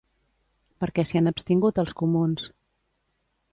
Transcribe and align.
Per 0.83 0.89
què 0.95 1.05
s'hi 1.09 1.19
han 1.19 1.31
abstingut 1.33 1.83
els 1.85 1.95
comuns? 2.01 2.51